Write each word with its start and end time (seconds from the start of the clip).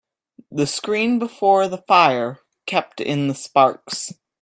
The 0.49 0.65
screen 0.65 1.19
before 1.19 1.67
the 1.67 1.77
fire 1.77 2.39
kept 2.65 2.99
in 2.99 3.27
the 3.27 3.35
sparks. 3.35 4.11